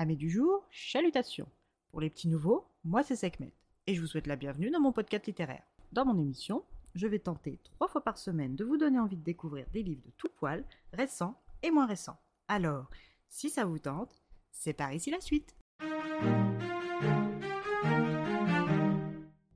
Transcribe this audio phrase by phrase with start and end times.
[0.00, 1.48] Amis du jour, chalutations.
[1.90, 3.52] Pour les petits nouveaux, moi c'est Sekhmet
[3.88, 5.64] et je vous souhaite la bienvenue dans mon podcast littéraire.
[5.90, 6.62] Dans mon émission,
[6.94, 10.04] je vais tenter trois fois par semaine de vous donner envie de découvrir des livres
[10.06, 12.16] de tout poil, récents et moins récents.
[12.46, 12.88] Alors,
[13.28, 14.22] si ça vous tente,
[14.52, 15.56] c'est par ici la suite.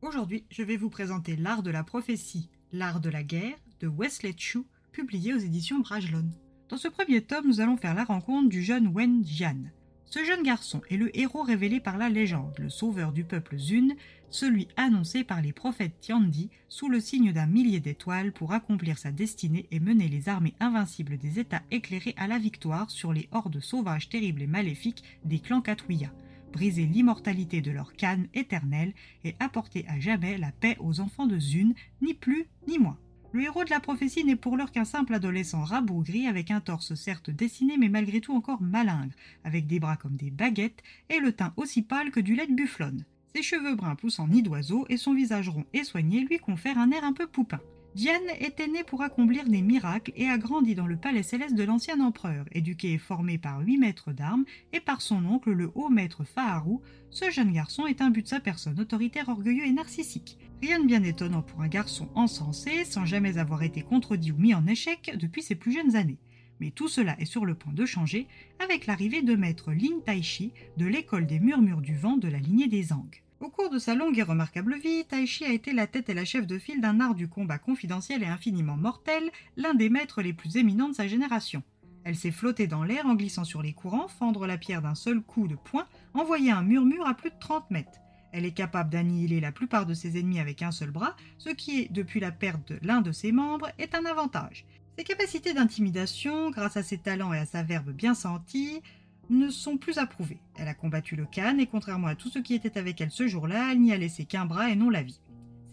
[0.00, 4.34] Aujourd'hui, je vais vous présenter L'art de la prophétie, l'art de la guerre de Wesley
[4.36, 4.60] Chu,
[4.92, 6.30] publié aux éditions Brajlon.
[6.68, 9.72] Dans ce premier tome, nous allons faire la rencontre du jeune Wen Jian.
[10.10, 13.88] Ce jeune garçon est le héros révélé par la légende, le sauveur du peuple Zun,
[14.30, 19.12] celui annoncé par les prophètes Tiandi sous le signe d'un millier d'étoiles pour accomplir sa
[19.12, 23.60] destinée et mener les armées invincibles des États éclairés à la victoire sur les hordes
[23.60, 26.10] sauvages terribles et maléfiques des clans Katouya,
[26.54, 31.38] briser l'immortalité de leur canne éternelle et apporter à jamais la paix aux enfants de
[31.38, 32.98] Zun, ni plus ni moins.
[33.32, 36.94] Le héros de la prophétie n'est pour l'heure qu'un simple adolescent rabougri avec un torse
[36.94, 39.12] certes dessiné mais malgré tout encore malingre,
[39.44, 42.54] avec des bras comme des baguettes et le teint aussi pâle que du lait de
[42.54, 43.04] bufflonne.
[43.34, 46.78] Ses cheveux bruns poussent en nid d'oiseau et son visage rond et soigné lui confère
[46.78, 47.60] un air un peu poupin.
[47.94, 51.64] Diane était née pour accomplir des miracles et a grandi dans le palais céleste de
[51.64, 55.88] l'ancien empereur, éduqué et formé par huit maîtres d'armes et par son oncle le haut
[55.88, 56.82] maître Faharou.
[57.10, 60.38] Ce jeune garçon est un but de sa personne autoritaire, orgueilleux et narcissique.
[60.60, 64.54] Rien de bien étonnant pour un garçon encensé, sans jamais avoir été contredit ou mis
[64.54, 66.18] en échec depuis ses plus jeunes années.
[66.60, 68.26] Mais tout cela est sur le point de changer
[68.58, 72.68] avec l'arrivée de maître Lin Taishi de l'école des murmures du vent de la lignée
[72.68, 73.22] des Ang.
[73.40, 76.24] Au cours de sa longue et remarquable vie, Taishi a été la tête et la
[76.24, 80.32] chef de file d'un art du combat confidentiel et infiniment mortel, l'un des maîtres les
[80.32, 81.62] plus éminents de sa génération.
[82.02, 85.20] Elle s'est flottée dans l'air en glissant sur les courants, fendre la pierre d'un seul
[85.20, 88.00] coup de poing, envoyer un murmure à plus de 30 mètres.
[88.32, 91.88] Elle est capable d'annihiler la plupart de ses ennemis avec un seul bras, ce qui
[91.90, 94.66] depuis la perte de l'un de ses membres, est un avantage.
[94.98, 98.82] Ses capacités d'intimidation, grâce à ses talents et à sa verve bien sentie,
[99.30, 100.40] ne sont plus approuvées.
[100.56, 103.26] Elle a combattu le Khan et contrairement à tout ce qui était avec elle ce
[103.26, 105.20] jour-là, elle n'y a laissé qu'un bras et non la vie.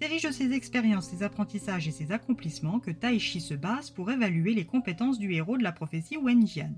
[0.02, 4.12] C'est riche de ses expériences, ses apprentissages et ses accomplissements que Taishi se base pour
[4.12, 6.74] évaluer les compétences du héros de la prophétie Wen Jian.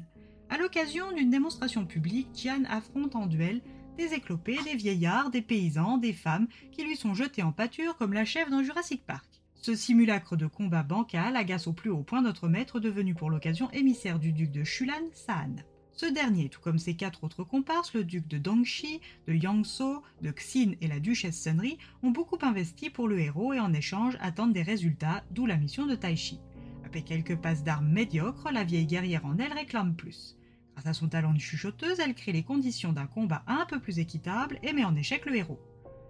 [0.50, 3.62] À l'occasion d'une démonstration publique, Jian affronte en duel
[3.98, 8.14] des éclopés, des vieillards, des paysans, des femmes qui lui sont jetés en pâture comme
[8.14, 9.26] la chèvre dans Jurassic Park.
[9.56, 13.70] Ce simulacre de combat bancal agace au plus haut point notre maître devenu pour l'occasion
[13.72, 15.64] émissaire du duc de Shulan, Saan.
[15.98, 20.30] Ce dernier, tout comme ses quatre autres comparses, le duc de Dongxi, de Yangzhou, de
[20.30, 24.54] Xin et la duchesse Sunri, ont beaucoup investi pour le héros et en échange attendent
[24.54, 26.40] des résultats, d'où la mission de Taishi.
[26.86, 30.38] Après quelques passes d'armes médiocres, la vieille guerrière en elle réclame plus.
[30.76, 33.98] Grâce à son talent de chuchoteuse, elle crée les conditions d'un combat un peu plus
[33.98, 35.60] équitable et met en échec le héros.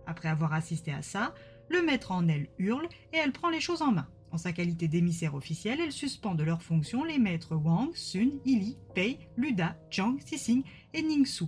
[0.06, 1.34] Après avoir assisté à ça,
[1.70, 4.10] le maître en elle hurle et elle prend les choses en main.
[4.32, 8.78] En sa qualité d'émissaire officiel, elle suspend de leurs fonctions les maîtres Wang, Sun, Ili,
[8.94, 11.46] Pei, Luda, Zhang, Sising et Ningsu,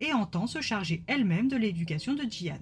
[0.00, 2.58] et entend se charger elle-même de l'éducation de Jian.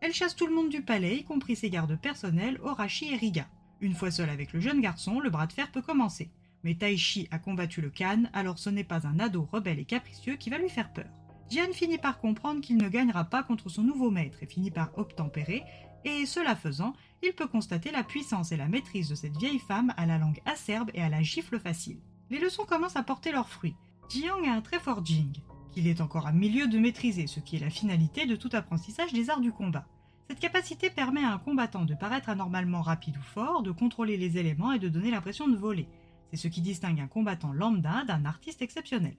[0.00, 3.48] Elle chasse tout le monde du palais, y compris ses gardes personnels, Horashi et Riga.
[3.80, 6.30] Une fois seule avec le jeune garçon, le bras de fer peut commencer.
[6.62, 10.36] Mais Taishi a combattu le Khan, alors ce n'est pas un ado rebelle et capricieux
[10.36, 11.10] qui va lui faire peur.
[11.50, 14.96] Jian finit par comprendre qu'il ne gagnera pas contre son nouveau maître et finit par
[14.98, 15.62] obtempérer,
[16.04, 19.94] et cela faisant, il peut constater la puissance et la maîtrise de cette vieille femme
[19.96, 21.98] à la langue acerbe et à la gifle facile.
[22.30, 23.76] Les leçons commencent à porter leurs fruits.
[24.08, 25.32] Jiang a un très fort Jing,
[25.72, 29.12] qu'il est encore à milieu de maîtriser, ce qui est la finalité de tout apprentissage
[29.12, 29.86] des arts du combat.
[30.28, 34.38] Cette capacité permet à un combattant de paraître anormalement rapide ou fort, de contrôler les
[34.38, 35.86] éléments et de donner l'impression de voler.
[36.30, 39.16] C'est ce qui distingue un combattant lambda d'un artiste exceptionnel.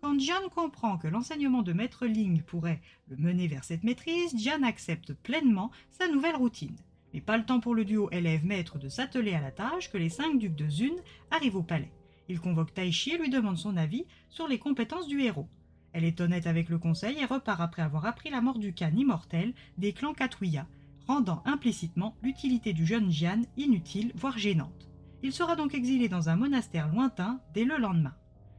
[0.00, 4.62] Quand Jian comprend que l'enseignement de Maître Ling pourrait le mener vers cette maîtrise, Jian
[4.62, 6.76] accepte pleinement sa nouvelle routine.
[7.12, 10.08] Mais pas le temps pour le duo élève-maître de s'atteler à la tâche que les
[10.08, 10.94] cinq ducs de Zun
[11.32, 11.90] arrivent au palais.
[12.28, 15.48] Il convoque Taichi et lui demande son avis sur les compétences du héros.
[15.92, 18.92] Elle est honnête avec le conseil et repart après avoir appris la mort du Khan
[18.94, 20.68] immortel des clans Katouya,
[21.08, 24.88] rendant implicitement l'utilité du jeune Jian inutile, voire gênante.
[25.24, 28.14] Il sera donc exilé dans un monastère lointain dès le lendemain.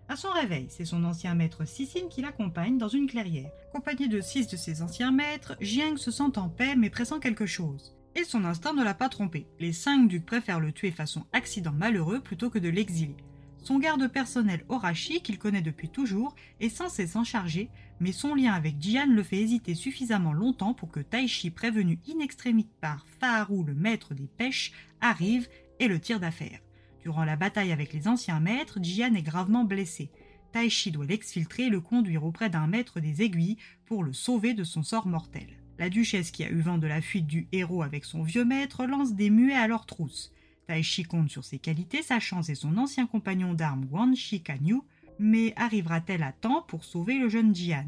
[0.09, 3.51] À son réveil, c'est son ancien maître Sissine qui l'accompagne dans une clairière.
[3.69, 7.45] Accompagné de six de ses anciens maîtres, Jiang se sent en paix mais pressant quelque
[7.45, 7.95] chose.
[8.15, 9.45] Et son instinct ne l'a pas trompé.
[9.59, 13.17] Les cinq ducs préfèrent le tuer façon accident malheureux plutôt que de l'exiler.
[13.61, 17.69] Son garde personnel Horashi, qu'il connaît depuis toujours, est censé s'en charger,
[18.00, 22.19] mais son lien avec Jian le fait hésiter suffisamment longtemps pour que Taishi, prévenu in
[22.19, 24.71] extremis par Faharu, le maître des pêches,
[25.01, 25.47] arrive
[25.79, 26.62] et le tire d'affaire.
[27.04, 30.10] Durant la bataille avec les anciens maîtres, Jian est gravement blessé.
[30.51, 34.63] Taishi doit l'exfiltrer et le conduire auprès d'un maître des aiguilles pour le sauver de
[34.63, 35.48] son sort mortel.
[35.78, 38.86] La duchesse qui a eu vent de la fuite du héros avec son vieux maître
[38.86, 40.34] lance des muets à leur trousse.
[40.68, 44.81] Taishi compte sur ses qualités, sa chance et son ancien compagnon d'armes Wan Shikanyu,
[45.19, 47.88] mais arrivera-t-elle à temps pour sauver le jeune Jian?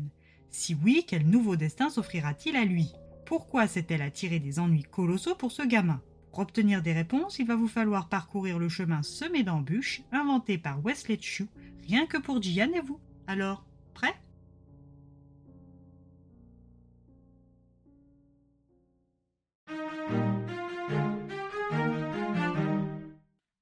[0.50, 2.92] Si oui, quel nouveau destin s'offrira-t-il à lui?
[3.25, 6.02] Pourquoi s'est-elle attirée des ennuis colossaux pour ce gamin?
[6.31, 10.81] Pour obtenir des réponses, il va vous falloir parcourir le chemin semé d'embûches inventé par
[10.81, 11.48] Wesley Chu,
[11.86, 13.01] rien que pour Jian et vous.
[13.28, 14.16] Alors, prêt?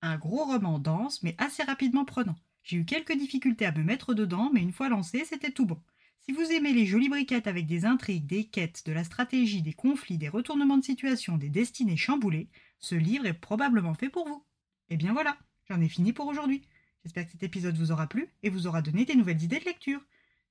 [0.04, 2.36] Un gros roman dense, mais assez rapidement prenant.
[2.62, 5.82] J'ai eu quelques difficultés à me mettre dedans, mais une fois lancé, c'était tout bon.
[6.22, 9.74] Si vous aimez les jolies briquettes avec des intrigues, des quêtes, de la stratégie, des
[9.74, 12.50] conflits, des retournements de situation, des destinées chamboulées,
[12.80, 14.44] ce livre est probablement fait pour vous.
[14.90, 15.38] Et bien voilà,
[15.70, 16.62] j'en ai fini pour aujourd'hui.
[17.04, 19.66] J'espère que cet épisode vous aura plu et vous aura donné des nouvelles idées de
[19.66, 20.02] lecture.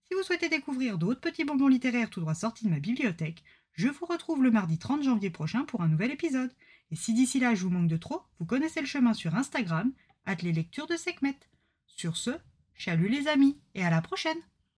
[0.04, 3.44] Si vous souhaitez découvrir d'autres petits bonbons littéraires tout droit sortis de ma bibliothèque,
[3.74, 6.52] je vous retrouve le mardi 30 janvier prochain pour un nouvel épisode.
[6.90, 9.92] Et si d'ici là je vous manque de trop, vous connaissez le chemin sur Instagram,
[10.24, 11.38] at les lectures de Sekhmet.
[11.86, 12.30] Sur ce,
[12.74, 14.38] chalut les amis et à la prochaine!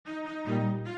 [0.09, 0.98] Música